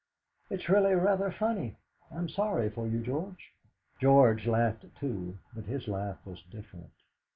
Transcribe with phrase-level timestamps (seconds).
[0.49, 1.77] "It's really rather funny.
[2.09, 3.53] I'm sorry for you, George."
[3.99, 6.89] George laughed too, but his laugh was different.